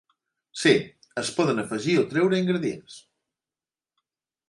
Sí, 0.61 0.71
es 1.23 1.29
poden 1.41 1.63
afegir 1.65 1.99
o 2.01 2.07
treure 2.15 2.43
ingredients. 2.47 2.99